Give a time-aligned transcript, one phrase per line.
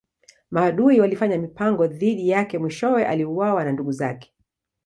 [0.51, 4.33] Maadui walifanya mipango dhidi yake mwishowe aliuawa na ndugu zake.